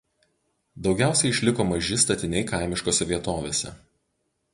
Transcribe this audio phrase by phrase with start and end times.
[0.85, 3.75] Daugiausiai išliko maži statiniai kaimiškose vietovėse.